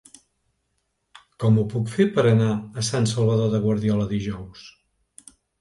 Com 1.43 1.59
ho 1.59 1.65
puc 1.75 1.91
fer 1.97 2.07
per 2.17 2.25
anar 2.31 2.49
a 2.55 2.87
Sant 2.89 3.07
Salvador 3.15 3.53
de 3.55 3.63
Guardiola 3.67 4.09
dijous? 4.19 4.69